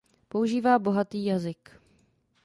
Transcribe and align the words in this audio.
Používá 0.29 0.79
bohatý 0.79 1.25
jazyk. 1.25 1.69